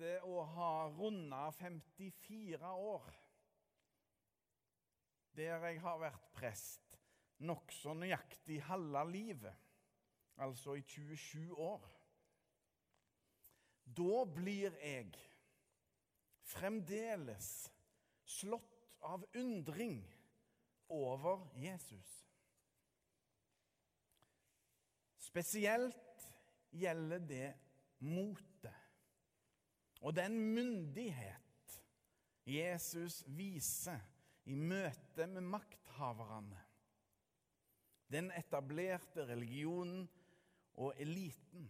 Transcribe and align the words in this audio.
etter 0.00 0.24
å 0.24 0.44
ha 0.54 0.88
runda 0.96 1.50
54 1.52 2.72
år, 2.72 3.08
der 5.36 5.66
jeg 5.68 5.80
har 5.84 6.00
vært 6.00 6.30
prest 6.32 6.96
nokså 7.44 7.92
nøyaktig 7.98 8.62
halve 8.64 9.02
livet, 9.10 9.66
altså 10.40 10.78
i 10.78 10.84
27 10.88 11.52
år, 11.52 11.84
da 13.84 14.24
blir 14.24 14.72
jeg 14.80 15.12
fremdeles 16.48 17.50
slått 18.40 18.96
av 19.04 19.24
undring 19.36 20.00
over 20.88 21.44
Jesus. 21.60 22.14
Spesielt 25.20 26.24
gjelder 26.72 27.26
det 27.28 27.50
motet 28.00 28.49
og 30.00 30.16
den 30.16 30.38
myndighet 30.54 31.80
Jesus 32.46 33.22
viser 33.26 34.00
i 34.44 34.54
møte 34.54 35.26
med 35.26 35.44
makthaverne. 35.44 36.58
Den 38.10 38.30
etablerte 38.34 39.26
religionen 39.28 40.08
og 40.74 40.94
eliten. 40.98 41.68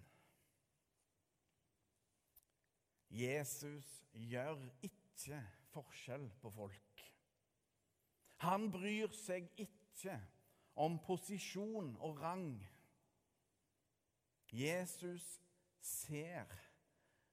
Jesus 3.11 3.89
gjør 4.15 4.63
ikke 4.87 5.43
forskjell 5.75 6.31
på 6.41 6.53
folk. 6.55 7.05
Han 8.47 8.71
bryr 8.73 9.11
seg 9.13 9.51
ikke 9.61 10.15
om 10.81 10.97
posisjon 11.05 11.97
og 11.99 12.23
rang. 12.23 12.55
Jesus 14.55 15.27
ser 15.85 16.70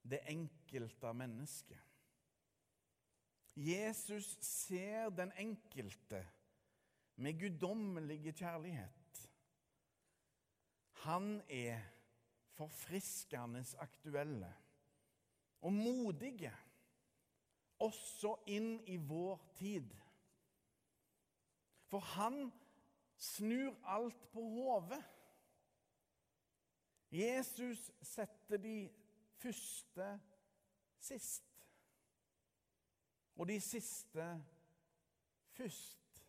det 0.10 0.22
enkelte 0.32 1.14
mennesket. 1.14 1.84
Jesus 3.58 4.38
ser 4.42 5.10
den 5.10 5.32
enkelte 5.38 6.22
med 7.16 7.40
guddommelig 7.40 8.36
kjærlighet. 8.36 9.32
Han 11.08 11.42
er 11.50 11.82
forfriskende 12.58 13.64
aktuelle 13.80 14.54
og 15.62 15.74
modige, 15.74 16.54
også 17.80 18.36
inn 18.50 18.78
i 18.86 18.98
vår 18.98 19.42
tid. 19.58 19.90
For 21.90 22.00
han 22.00 22.52
snur 23.18 23.74
alt 23.86 24.30
på 24.32 24.42
hodet. 24.42 25.04
Jesus 27.12 27.92
setter 28.02 28.58
de 28.58 28.90
første 29.42 30.10
sist. 31.00 31.44
Og 33.38 33.48
de 33.48 33.60
siste 33.62 34.28
først. 35.58 36.24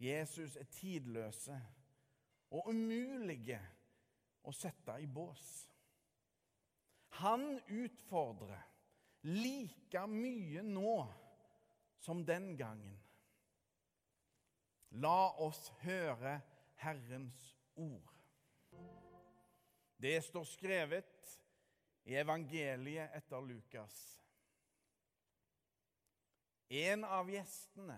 Jesus 0.00 0.56
er 0.56 0.64
tidløse 0.64 1.56
og 2.50 2.68
umulige 2.68 3.60
å 4.44 4.52
sette 4.52 4.98
i 5.00 5.06
bås. 5.06 5.46
Han 7.22 7.46
utfordrer 7.70 8.64
like 9.24 10.06
mye 10.10 10.64
nå 10.66 10.96
som 12.04 12.24
den 12.26 12.52
gangen. 12.58 12.98
La 15.00 15.30
oss 15.42 15.70
høre 15.82 16.36
Herrens 16.82 17.46
ord. 17.80 18.10
Det 20.04 20.24
står 20.24 20.44
skrevet 20.44 21.40
i 22.04 22.16
evangeliet 22.20 23.14
etter 23.16 23.40
Lukas. 23.40 23.94
En 26.68 27.06
av 27.08 27.30
gjestene 27.32 27.96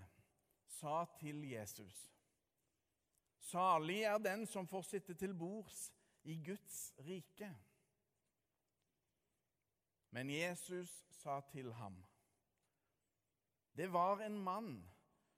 sa 0.71 1.01
til 1.19 1.41
Jesus.: 1.51 1.97
Salig 3.49 4.05
er 4.07 4.23
den 4.23 4.47
som 4.47 4.71
får 4.71 4.87
sitte 4.87 5.17
til 5.19 5.35
bords 5.35 5.89
i 6.23 6.39
Guds 6.47 6.95
rike. 7.09 7.51
Men 10.15 10.31
Jesus 10.31 10.95
sa 11.11 11.41
til 11.51 11.73
ham.: 11.73 11.99
Det 13.75 13.91
var 13.93 14.23
en 14.23 14.39
mann 14.39 14.73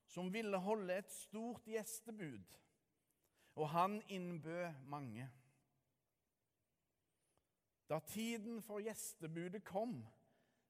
som 0.05 0.29
ville 0.33 0.61
holde 0.61 1.01
et 1.01 1.11
stort 1.11 1.65
gjestebud, 1.65 2.45
og 3.55 3.69
han 3.69 4.01
innbød 4.05 4.85
mange. 4.85 5.31
Da 7.89 7.99
tiden 7.99 8.61
for 8.61 8.79
gjestebudet 8.79 9.63
kom, 9.65 10.07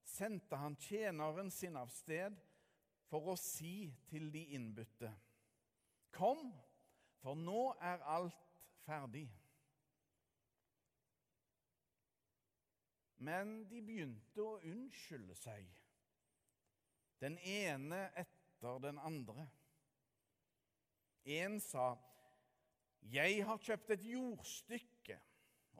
sendte 0.03 0.55
han 0.55 0.77
tjeneren 0.79 1.51
sin 1.51 1.75
av 1.75 1.91
sted 1.91 2.37
for 3.09 3.33
å 3.33 3.35
si 3.35 3.89
til 4.07 4.29
de 4.31 4.45
innbudte.: 4.55 5.11
Kom, 6.15 6.53
for 7.19 7.35
nå 7.35 7.73
er 7.83 8.05
alt 8.07 8.45
ferdig. 8.85 9.27
Men 13.19 13.65
de 13.67 13.81
begynte 13.83 14.45
å 14.45 14.61
unnskylde 14.63 15.35
seg, 15.35 15.67
den 17.19 17.35
ene 17.43 18.05
etter 18.15 18.79
den 18.79 18.99
andre. 19.03 19.49
En 21.25 21.59
sa, 21.59 21.97
'Jeg 23.01 23.43
har 23.45 23.57
kjøpt 23.57 23.91
et 23.91 24.07
jordstykke 24.07 24.98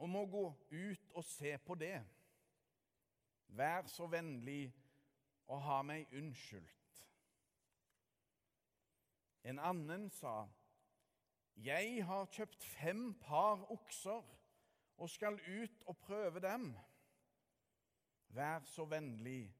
og 0.00 0.08
må 0.08 0.24
gå 0.26 0.46
ut 0.70 1.10
og 1.12 1.24
se 1.24 1.58
på 1.58 1.74
det. 1.74 1.98
Vær 3.46 3.84
så 3.90 4.06
vennlig 4.08 4.70
å 5.50 5.58
ha 5.60 5.80
meg 5.84 6.08
unnskyldt. 6.16 7.02
En 9.44 9.58
annen 9.58 10.08
sa, 10.10 10.48
Jeg 11.60 12.04
har 12.06 12.30
kjøpt 12.32 12.64
fem 12.64 13.10
par 13.20 13.66
okser 13.72 14.24
og 14.96 15.10
skal 15.10 15.36
ut 15.44 15.82
og 15.84 15.98
prøve 15.98 16.40
dem. 16.40 16.70
Vær 18.32 18.64
så 18.64 18.86
vennlig 18.88 19.50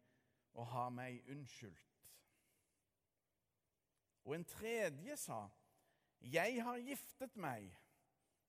å 0.56 0.64
ha 0.64 0.88
meg 0.88 1.20
unnskyldt. 1.28 2.06
Og 4.24 4.34
en 4.38 4.44
tredje 4.44 5.16
sa, 5.16 5.48
Jeg 6.20 6.62
har 6.64 6.78
giftet 6.78 7.36
meg, 7.36 7.68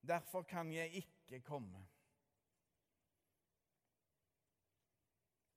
derfor 0.01 0.43
kan 0.47 0.71
jeg 0.71 1.03
ikke 1.03 1.20
ikke 1.31 1.47
komme. 1.47 1.81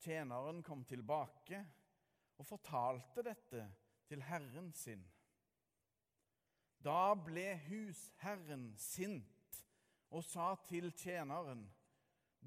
Tjeneren 0.05 0.63
kom 0.63 0.85
tilbake 0.85 1.59
og 2.39 2.47
fortalte 2.47 3.25
dette 3.25 3.65
til 4.09 4.23
herren 4.29 4.71
sin. 4.77 5.03
Da 6.85 7.15
ble 7.17 7.55
husherren 7.65 8.75
sint 8.79 9.63
og 10.13 10.25
sa 10.27 10.53
til 10.69 10.93
tjeneren.: 10.93 11.65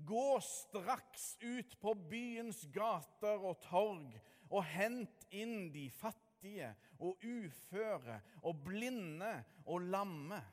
Gå 0.05 0.39
straks 0.45 1.31
ut 1.41 1.73
på 1.81 1.95
byens 2.09 2.67
gater 2.71 3.41
og 3.41 3.57
torg 3.65 4.13
og 4.51 4.61
hent 4.69 5.25
inn 5.33 5.71
de 5.73 5.87
fattige 5.89 6.69
og 6.99 7.17
uføre 7.25 8.19
og 8.43 8.61
blinde 8.67 9.33
og 9.65 9.89
lamme. 9.89 10.43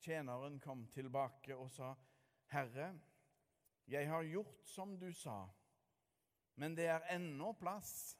Tjeneren 0.00 0.60
kom 0.60 0.86
tilbake 0.88 1.56
og 1.56 1.70
sa, 1.70 1.94
'Herre, 2.46 3.00
jeg 3.86 4.08
har 4.08 4.22
gjort 4.22 4.68
som 4.68 4.98
du 4.98 5.12
sa, 5.12 5.48
men 6.54 6.74
det 6.76 6.86
er 6.86 7.06
ennå 7.16 7.52
plass.' 7.52 8.16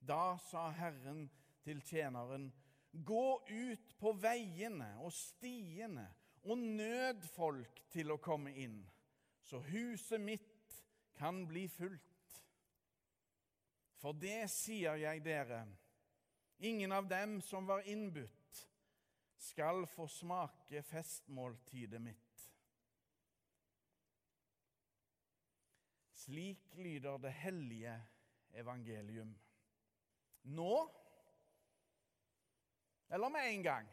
Da 0.00 0.36
sa 0.50 0.70
Herren 0.70 1.30
til 1.62 1.80
tjeneren, 1.80 2.52
'Gå 2.92 3.46
ut 3.50 3.94
på 3.98 4.12
veiene 4.12 4.98
og 4.98 5.12
stiene 5.12 6.08
og 6.42 6.58
nød 6.58 7.22
folk 7.34 7.80
til 7.90 8.10
å 8.10 8.16
komme 8.16 8.52
inn, 8.52 8.82
så 9.42 9.58
huset 9.58 10.20
mitt 10.20 10.82
kan 11.14 11.46
bli 11.46 11.68
fullt.' 11.68 12.42
For 13.96 14.12
det 14.12 14.50
sier 14.50 14.98
jeg 15.00 15.22
dere, 15.24 15.62
ingen 16.58 16.92
av 16.92 17.08
dem 17.08 17.38
som 17.40 17.66
var 17.66 17.86
innbudt, 17.88 18.43
skal 19.44 19.86
få 19.90 20.08
smake 20.08 20.82
festmåltidet 20.82 22.00
mitt. 22.02 22.44
Slik 26.24 26.74
lyder 26.80 27.18
det 27.20 27.32
hellige 27.36 27.94
evangelium. 28.56 29.34
Nå 30.42 30.74
eller 33.14 33.28
med 33.28 33.50
en 33.50 33.62
gang? 33.62 33.88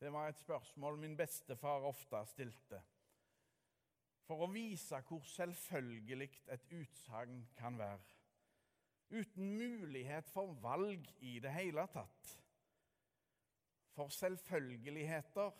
Det 0.00 0.12
var 0.12 0.28
et 0.28 0.38
spørsmål 0.38 0.98
min 0.98 1.16
bestefar 1.16 1.86
ofte 1.88 2.20
stilte, 2.28 2.80
for 4.26 4.44
å 4.44 4.50
vise 4.52 5.00
hvor 5.08 5.22
selvfølgelig 5.30 6.28
et 6.52 6.66
utsagn 6.76 7.46
kan 7.56 7.78
være, 7.78 8.02
uten 9.10 9.54
mulighet 9.56 10.28
for 10.34 10.52
valg 10.60 11.08
i 11.24 11.38
det 11.40 11.54
hele 11.54 11.86
tatt. 11.94 12.34
For 13.96 14.12
selvfølgeligheter 14.12 15.50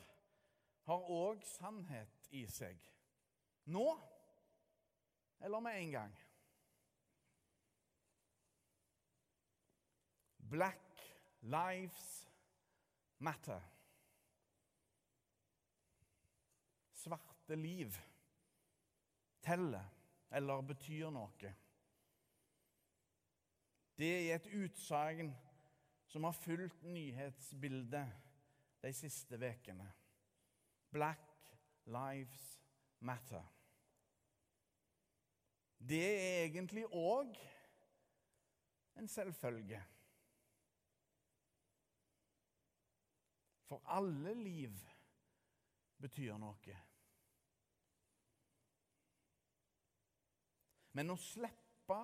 har 0.86 1.08
òg 1.10 1.44
sannhet 1.48 2.28
i 2.36 2.44
seg. 2.52 2.76
Nå 3.72 3.86
eller 5.40 5.60
med 5.60 5.80
en 5.80 5.90
gang. 5.90 6.18
Black 10.50 11.02
lives 11.40 12.28
matter. 13.18 13.62
Svarte 16.92 17.56
liv 17.56 17.96
teller 19.42 19.88
eller 20.30 20.62
betyr 20.66 21.10
noe. 21.14 21.54
Det 23.96 24.12
er 24.12 24.36
et 24.36 24.48
utsagn 24.52 25.30
som 26.16 26.24
har 26.24 26.32
fulgt 26.32 26.82
nyhetsbildet 26.82 28.08
de 28.80 28.92
siste 28.96 29.36
ukene. 29.36 29.92
Black 30.88 31.50
lives 31.84 32.44
matter. 32.98 33.42
Det 35.76 35.98
er 36.06 36.44
egentlig 36.46 36.86
òg 36.88 37.36
en 38.96 39.08
selvfølge. 39.12 39.82
For 43.68 43.84
alle 43.98 44.32
liv 44.40 44.72
betyr 46.00 46.40
noe. 46.40 46.78
Men 50.96 51.12
å 51.12 51.18
slippe 51.20 52.00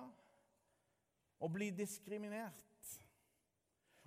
å 1.41 1.49
bli 1.49 1.71
diskriminert, 1.73 2.72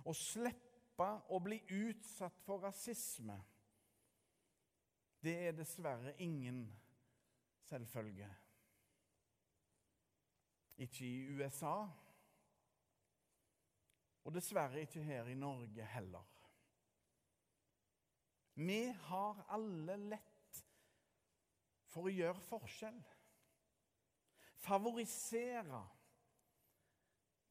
å 0.07 0.13
slippe 0.15 1.07
å 1.29 1.39
bli 1.43 1.59
utsatt 1.75 2.39
for 2.45 2.63
rasisme, 2.63 3.35
det 5.23 5.33
er 5.49 5.55
dessverre 5.57 6.13
ingen 6.23 6.63
selvfølge. 7.67 8.29
Ikke 10.85 11.05
i 11.05 11.25
USA, 11.35 11.75
og 14.23 14.33
dessverre 14.35 14.83
ikke 14.85 15.03
her 15.03 15.27
i 15.31 15.37
Norge 15.39 15.85
heller. 15.91 16.33
Vi 18.57 18.81
har 19.09 19.43
alle 19.53 19.99
lett 20.15 20.63
for 21.91 22.07
å 22.07 22.13
gjøre 22.13 22.41
forskjell 22.47 22.97
favorisere 24.67 25.81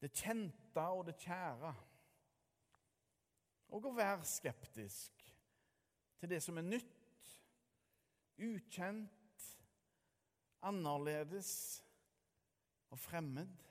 det 0.01 0.11
kjente 0.13 0.83
og 0.93 1.07
det 1.07 1.15
kjære. 1.23 1.73
Og 3.75 3.89
å 3.89 3.95
være 3.95 4.25
skeptisk 4.27 5.25
til 6.17 6.31
det 6.31 6.39
som 6.43 6.57
er 6.57 6.65
nytt, 6.65 7.31
ukjent, 8.37 9.45
annerledes 10.67 11.51
og 12.93 12.99
fremmed. 12.99 13.63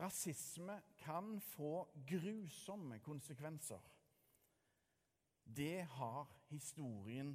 Rasisme 0.00 0.80
kan 1.02 1.40
få 1.40 1.88
grusomme 2.08 2.98
konsekvenser. 3.04 3.82
Det 5.56 5.82
har 5.98 6.30
historien 6.48 7.34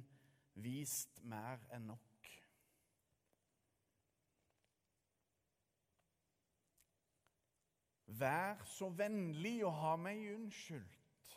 vist 0.54 1.20
mer 1.22 1.60
enn 1.76 1.90
nok. 1.92 2.15
Vær 8.16 8.62
så 8.68 8.88
vennlig 8.96 9.58
å 9.66 9.72
ha 9.74 9.96
meg 10.00 10.22
unnskyldt. 10.32 11.36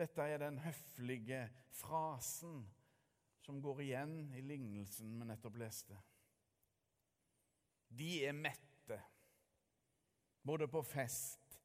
Dette 0.00 0.24
er 0.32 0.40
den 0.40 0.56
høflige 0.64 1.42
frasen 1.76 2.62
som 3.44 3.58
går 3.60 3.82
igjen 3.84 4.14
i 4.36 4.40
lignelsen 4.44 5.12
vi 5.18 5.28
nettopp 5.28 5.58
leste. 5.60 5.98
De 7.90 8.08
er 8.24 8.36
mette, 8.36 8.96
både 10.46 10.70
på 10.70 10.80
fest 10.86 11.58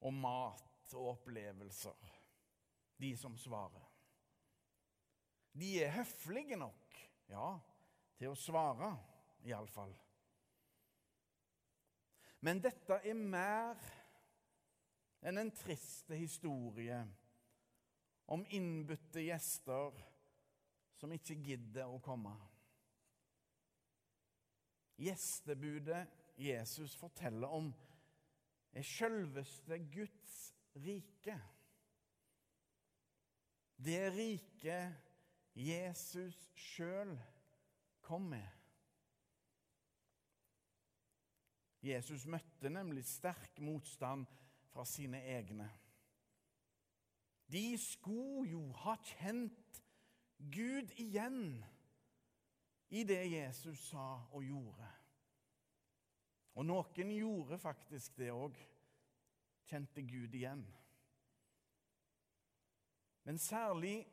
og 0.00 0.14
mat 0.14 0.94
og 0.94 1.10
opplevelser, 1.16 2.14
de 3.02 3.12
som 3.18 3.36
svarer. 3.36 3.84
De 5.56 5.74
er 5.82 5.94
høflige 5.98 6.56
nok, 6.60 6.96
ja, 7.28 7.48
til 8.16 8.32
å 8.32 8.38
svare, 8.38 8.94
iallfall. 9.44 9.92
Men 12.44 12.60
dette 12.62 12.98
er 13.02 13.16
mer 13.16 13.78
enn 15.26 15.40
en 15.40 15.52
trist 15.56 16.10
historie 16.14 16.98
om 18.32 18.44
innbudte 18.54 19.22
gjester 19.24 19.96
som 20.96 21.12
ikke 21.14 21.36
gidder 21.46 21.90
å 21.90 22.00
komme. 22.02 22.34
Gjestebudet 24.96 26.06
Jesus 26.40 26.94
forteller 26.96 27.52
om, 27.52 27.68
er 28.76 28.84
selveste 28.84 29.78
Guds 29.92 30.36
rike. 30.84 31.36
Det 33.76 34.02
riket 34.12 34.96
Jesus 35.56 36.36
sjøl 36.56 37.12
kom 38.04 38.28
med. 38.32 38.48
Jesus 41.86 42.26
møtte 42.30 42.70
nemlig 42.72 43.04
sterk 43.08 43.60
motstand 43.62 44.26
fra 44.72 44.84
sine 44.88 45.22
egne. 45.36 45.68
De 47.46 47.78
skulle 47.78 48.50
jo 48.50 48.62
ha 48.82 48.96
kjent 49.16 49.82
Gud 50.38 50.90
igjen 51.00 51.62
i 52.88 53.04
det 53.06 53.22
Jesus 53.30 53.88
sa 53.90 54.06
og 54.32 54.44
gjorde. 54.44 54.88
Og 56.56 56.66
noen 56.66 57.12
gjorde 57.12 57.58
faktisk 57.60 58.16
det 58.18 58.32
òg. 58.32 58.58
Kjente 59.66 60.02
Gud 60.06 60.34
igjen. 60.34 60.62
Men 63.26 63.38
særlig 63.42 64.06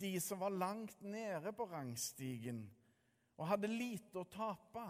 de 0.00 0.20
som 0.20 0.40
var 0.40 0.52
langt 0.52 1.00
nede 1.00 1.52
på 1.56 1.64
rangstigen 1.70 2.66
og 3.38 3.48
hadde 3.48 3.70
lite 3.70 4.20
å 4.20 4.28
tape 4.28 4.84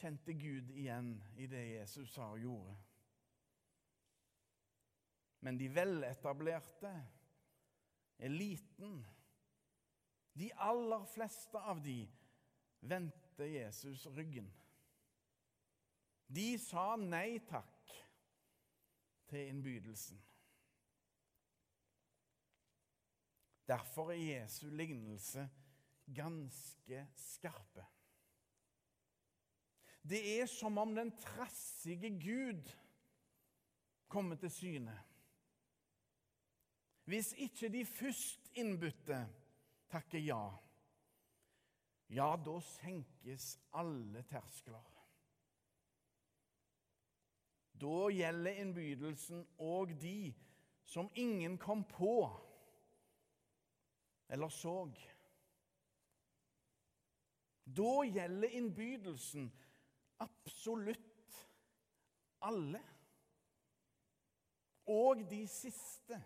kjente 0.00 0.34
Gud 0.34 0.70
igjen 0.72 1.12
i 1.36 1.46
det 1.50 1.62
Jesus 1.74 2.14
sa 2.14 2.30
og 2.32 2.40
gjorde. 2.40 2.76
Men 5.40 5.58
de 5.60 5.68
veletablerte, 5.72 6.92
eliten, 8.18 8.98
de 10.32 10.50
aller 10.60 11.04
fleste 11.08 11.60
av 11.60 11.80
de 11.84 11.98
vendte 12.80 13.48
Jesus 13.48 14.06
ryggen. 14.16 14.48
De 16.30 16.52
sa 16.62 16.92
nei 17.00 17.40
takk 17.48 17.94
til 19.30 19.48
innbydelsen. 19.48 20.20
Derfor 23.70 24.12
er 24.12 24.22
Jesu 24.22 24.68
lignelse 24.74 25.46
ganske 26.14 27.06
skarpe. 27.16 27.84
Det 30.02 30.20
er 30.40 30.46
som 30.46 30.78
om 30.78 30.94
den 30.94 31.12
trassige 31.16 32.10
Gud 32.20 32.70
kommer 34.08 34.36
til 34.36 34.50
syne. 34.50 34.96
Hvis 37.04 37.32
ikke 37.32 37.68
de 37.68 37.84
først 37.86 38.50
innbudte 38.54 39.18
takker 39.90 40.18
ja, 40.18 40.44
ja, 42.10 42.36
da 42.36 42.60
senkes 42.60 43.58
alle 43.72 44.22
terskler. 44.22 44.86
Da 47.80 48.10
gjelder 48.12 48.60
innbydelsen 48.60 49.44
òg 49.58 49.94
de 50.02 50.32
som 50.84 51.08
ingen 51.14 51.56
kom 51.58 51.84
på 51.88 52.14
eller 54.30 54.48
så. 54.48 54.74
Da 57.64 57.94
gjelder 58.06 58.58
innbydelsen 58.58 59.48
absolutt 60.20 61.38
alle. 62.40 62.82
Og 64.86 65.24
de 65.30 65.42
siste. 65.48 66.18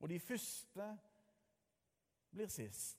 Og 0.00 0.08
de 0.08 0.20
første 0.20 0.88
blir 2.30 2.48
sist. 2.48 2.98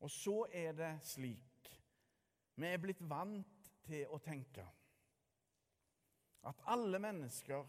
Og 0.00 0.10
så 0.10 0.46
er 0.52 0.72
det 0.72 0.94
slik 1.02 1.50
vi 2.54 2.66
er 2.70 2.78
blitt 2.78 3.00
vant 3.10 3.70
til 3.82 4.10
å 4.14 4.20
tenke 4.22 4.62
at 6.44 6.60
alle 6.70 7.00
mennesker, 7.00 7.64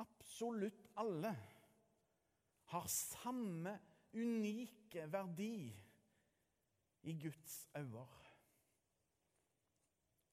absolutt 0.00 0.86
alle, 0.98 1.32
har 2.72 2.86
samme 2.88 3.74
unike 4.16 4.79
verdi 4.94 5.76
i 7.02 7.14
Guds 7.22 7.68
øyne. 7.76 8.06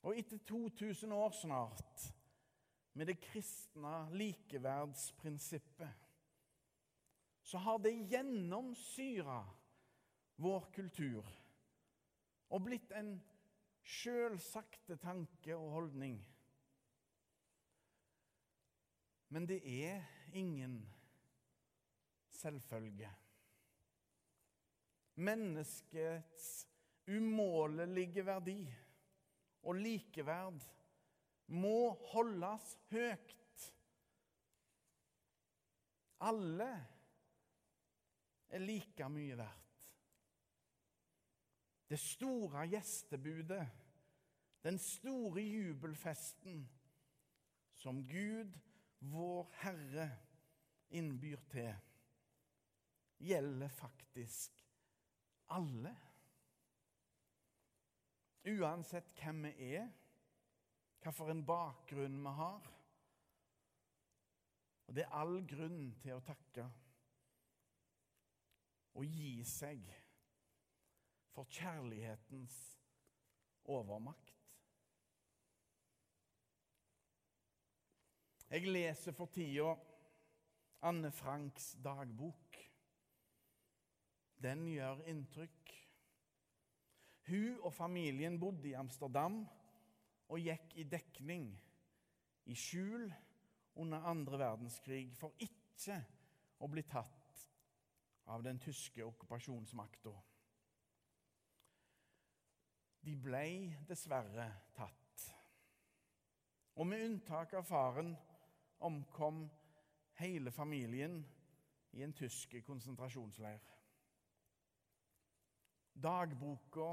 Og 0.01 0.17
etter 0.17 0.37
2000 0.37 1.13
år 1.13 1.31
snart, 1.31 2.13
med 2.93 3.05
det 3.05 3.19
kristne 3.21 4.09
likeverdsprinsippet, 4.11 5.89
så 7.41 7.57
har 7.57 7.77
det 7.77 8.09
gjennomsyra 8.09 9.41
vår 10.35 10.69
kultur 10.73 11.27
og 12.49 12.63
blitt 12.65 12.91
en 12.95 13.13
sjølsagte 13.87 14.97
tanke 14.99 15.55
og 15.55 15.71
holdning. 15.71 16.17
Men 19.29 19.47
det 19.47 19.61
er 19.83 20.03
ingen 20.33 20.81
selvfølge. 22.29 23.11
Menneskets 25.17 26.67
umålelige 27.09 28.25
verdi 28.25 28.59
og 29.67 29.79
likeverd 29.79 30.65
må 31.57 31.93
holdes 32.11 32.67
høyt. 32.91 33.65
Alle 36.27 36.69
er 38.49 38.63
like 38.63 39.09
mye 39.13 39.37
verdt. 39.37 39.89
Det 41.87 41.99
store 41.99 42.65
gjestebudet, 42.67 43.67
den 44.63 44.79
store 44.81 45.41
jubelfesten 45.41 46.65
som 47.79 48.01
Gud, 48.09 48.51
vår 48.99 49.51
Herre, 49.61 50.09
innbyr 50.89 51.39
til, 51.51 51.71
gjelder 53.23 53.71
faktisk 53.71 54.66
alle. 55.53 55.93
Uansett 58.47 59.11
hvem 59.19 59.43
vi 59.47 59.71
er, 59.75 59.87
hvilken 61.03 61.45
bakgrunn 61.47 62.19
vi 62.23 62.33
har. 62.39 62.73
Og 64.87 64.95
det 64.95 65.03
er 65.03 65.15
all 65.19 65.41
grunn 65.47 65.89
til 66.01 66.15
å 66.15 66.23
takke 66.23 66.67
og 68.97 69.05
gi 69.05 69.43
seg 69.45 69.83
for 71.35 71.45
kjærlighetens 71.53 72.55
overmakt. 73.69 74.33
Jeg 78.47 78.71
leser 78.71 79.13
for 79.13 79.29
tida 79.35 79.73
Anne 80.87 81.11
Franks 81.11 81.73
dagbok. 81.83 82.57
Den 84.43 84.67
gjør 84.69 85.01
inntrykk. 85.09 85.71
Hun 87.27 87.59
og 87.65 87.73
familien 87.73 88.39
bodde 88.39 88.69
i 88.69 88.77
Amsterdam 88.77 89.41
og 90.27 90.39
gikk 90.43 90.77
i 90.77 90.85
dekning, 90.87 91.49
i 92.45 92.55
skjul, 92.55 93.09
under 93.77 94.05
andre 94.09 94.39
verdenskrig 94.39 95.11
for 95.19 95.35
ikke 95.43 95.99
å 96.63 96.69
bli 96.71 96.81
tatt 96.89 97.43
av 98.33 98.43
den 98.43 98.59
tyske 98.59 99.05
okkupasjonsmakta. 99.05 100.13
De 103.05 103.13
ble 103.21 103.43
dessverre 103.87 104.47
tatt. 104.75 105.27
Og 106.77 106.87
med 106.89 107.05
unntak 107.05 107.53
av 107.57 107.65
faren 107.69 108.11
omkom 108.85 109.45
hele 110.19 110.51
familien 110.51 111.21
i 111.97 112.03
en 112.05 112.13
tysk 112.13 112.57
konsentrasjonsleir. 112.65 113.61
Dagboka 115.97 116.91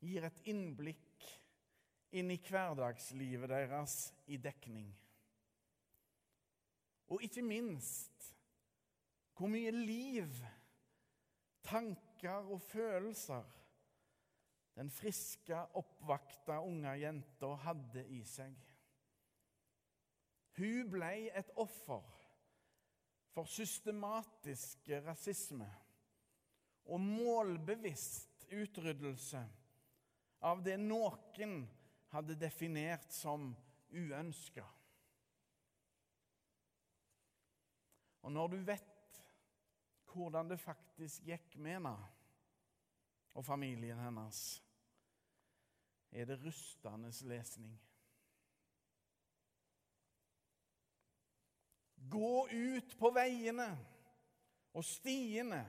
gir 0.00 0.24
et 0.28 0.40
innblikk 0.48 1.26
inn 2.16 2.32
i 2.32 2.38
hverdagslivet 2.40 3.50
deres 3.50 3.98
i 4.32 4.38
dekning. 4.40 4.88
Og 7.12 7.22
ikke 7.24 7.44
minst 7.44 8.32
hvor 9.38 9.50
mye 9.52 9.70
liv, 9.70 10.32
tanker 11.62 12.48
og 12.50 12.62
følelser 12.64 13.44
den 14.78 14.90
friske, 14.90 15.58
oppvakta 15.78 16.60
unge 16.62 16.92
jenta 17.00 17.52
hadde 17.64 18.04
i 18.14 18.20
seg. 18.26 18.54
Hun 20.58 20.90
ble 20.90 21.12
et 21.38 21.50
offer 21.58 22.06
for 23.34 23.46
systematisk 23.50 24.90
rasisme 25.06 25.66
og 26.88 27.00
målbevisst 27.00 28.48
utryddelse 28.48 29.42
av 30.48 30.62
det 30.64 30.78
noen 30.80 31.60
hadde 32.12 32.36
definert 32.40 33.10
som 33.12 33.50
uønska. 33.92 34.64
Og 38.24 38.32
når 38.32 38.54
du 38.54 38.62
vet 38.66 39.20
hvordan 40.12 40.48
det 40.50 40.58
faktisk 40.60 41.26
gikk 41.28 41.58
med 41.60 41.78
henne 41.78 41.92
og 43.38 43.44
familien 43.46 44.00
hennes, 44.02 44.40
er 46.10 46.26
det 46.26 46.38
rustende 46.42 47.12
lesning. 47.28 47.76
Gå 52.08 52.48
ut 52.48 52.96
på 52.98 53.10
veiene 53.12 53.68
og 54.72 54.84
stiene 54.86 55.60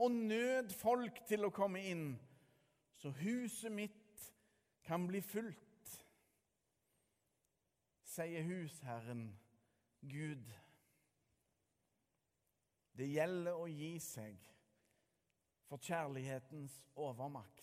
og 0.00 0.10
nød 0.10 0.72
folk 0.72 1.20
til 1.28 1.44
å 1.44 1.52
komme 1.52 1.82
inn, 1.90 2.14
så 2.96 3.12
huset 3.20 3.72
mitt 3.72 4.24
kan 4.86 5.04
bli 5.08 5.20
fullt, 5.20 5.92
sier 8.08 8.44
husherren 8.48 9.26
Gud. 10.00 10.48
Det 12.96 13.06
gjelder 13.12 13.60
å 13.60 13.68
gi 13.70 13.92
seg 14.02 14.40
for 15.68 15.80
kjærlighetens 15.84 16.74
overmakt. 16.96 17.60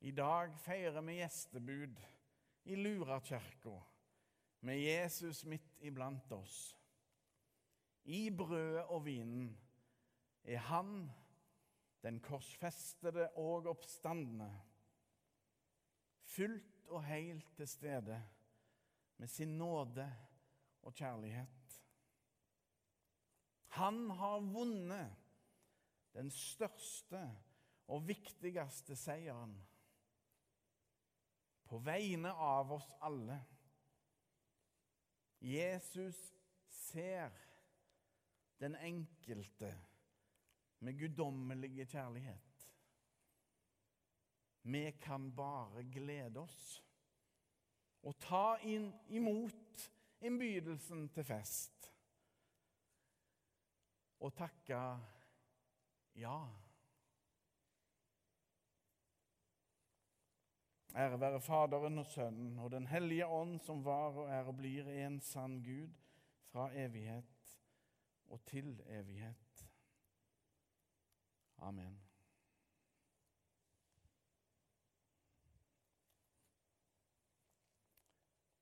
I 0.00 0.10
dag 0.16 0.56
feirer 0.64 1.04
vi 1.04 1.20
gjestebud 1.20 2.00
i 2.72 2.76
Lurakirka 2.76 3.76
med 4.64 4.80
Jesus 4.80 5.44
midt 5.44 5.76
iblant 5.84 6.32
oss. 6.32 6.60
I 8.04 8.30
brødet 8.32 8.88
og 8.88 9.04
vinen 9.04 9.50
er 10.44 10.58
Han, 10.58 11.10
den 12.02 12.20
korsfestede 12.20 13.28
og 13.36 13.66
oppstandende, 13.70 14.50
fullt 16.24 16.86
og 16.88 17.04
helt 17.04 17.56
til 17.56 17.68
stede 17.68 18.22
med 19.16 19.28
sin 19.28 19.58
nåde 19.58 20.06
og 20.82 20.94
kjærlighet. 20.94 21.82
Han 23.76 24.10
har 24.10 24.40
vunnet 24.40 25.16
den 26.14 26.30
største 26.30 27.20
og 27.86 28.08
viktigste 28.08 28.96
seieren 28.98 29.54
på 31.70 31.78
vegne 31.86 32.32
av 32.34 32.72
oss 32.74 32.88
alle. 33.06 33.36
Jesus 35.40 36.18
ser 36.66 37.30
den 38.60 38.74
enkelte 38.74 39.70
med 40.80 40.98
guddommelige 40.98 41.86
kjærlighet. 41.86 42.66
Vi 44.62 44.90
kan 45.00 45.30
bare 45.36 45.84
glede 45.92 46.40
oss 46.40 46.82
og 48.02 48.16
ta 48.20 48.56
inn, 48.64 48.90
imot 49.08 49.90
innbydelsen 50.24 51.08
til 51.12 51.24
fest 51.24 51.90
og 54.20 54.34
takke 54.36 54.80
ja. 56.20 56.40
Ære 60.96 61.20
være 61.20 61.40
Faderen 61.40 61.98
og 62.02 62.06
Sønnen 62.06 62.58
og 62.58 62.70
Den 62.70 62.86
hellige 62.86 63.26
ånd, 63.26 63.60
som 63.60 63.84
var 63.84 64.18
og 64.18 64.30
er 64.30 64.48
og 64.50 64.56
blir 64.58 64.88
en 64.90 65.20
sann 65.20 65.60
Gud 65.64 65.92
fra 66.50 66.68
evighet 66.74 67.54
og 68.26 68.42
til 68.44 68.74
evighet. 68.86 69.49
Amen. 71.62 72.09